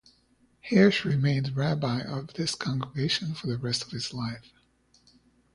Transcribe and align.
Hirsch 0.61 1.05
remained 1.05 1.55
rabbi 1.55 1.99
of 2.01 2.33
this 2.33 2.55
congregation 2.55 3.35
for 3.35 3.45
the 3.45 3.57
rest 3.59 3.83
of 3.83 3.91
his 3.91 4.15
life. 4.15 4.51